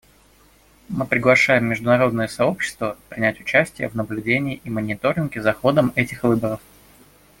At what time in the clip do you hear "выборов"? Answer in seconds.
6.23-6.59